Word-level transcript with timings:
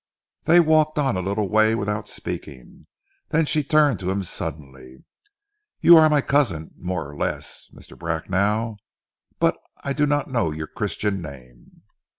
They 0.45 0.59
walked 0.59 0.97
on 0.97 1.15
a 1.15 1.21
little 1.21 1.47
way 1.47 1.75
without 1.75 2.09
speaking, 2.09 2.87
then 3.29 3.45
she 3.45 3.63
turned 3.63 3.99
to 3.99 4.09
him 4.09 4.23
suddenly. 4.23 5.05
"You 5.79 5.95
are 5.95 6.09
my 6.09 6.21
cousin, 6.21 6.71
more 6.79 7.07
or 7.07 7.15
less, 7.15 7.69
Mr. 7.71 7.95
Bracknell, 7.95 8.79
but 9.37 9.59
I 9.83 9.93
do 9.93 10.07
not 10.07 10.27
know 10.31 10.49
your 10.49 10.65
christian 10.65 11.21
name." 11.21 11.83